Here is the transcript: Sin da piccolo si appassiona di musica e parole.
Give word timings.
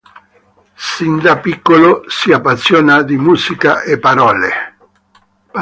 Sin 0.77 1.19
da 1.19 1.37
piccolo 1.37 2.03
si 2.07 2.31
appassiona 2.31 3.03
di 3.03 3.17
musica 3.17 3.83
e 3.83 3.99
parole. 3.99 4.75